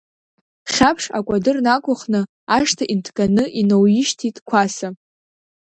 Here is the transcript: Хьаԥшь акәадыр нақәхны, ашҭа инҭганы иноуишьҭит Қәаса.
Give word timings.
Хьаԥшь 0.71 1.07
акәадыр 1.17 1.57
нақәхны, 1.65 2.21
ашҭа 2.55 2.85
инҭганы 2.93 3.45
иноуишьҭит 3.59 4.37
Қәаса. 4.47 4.89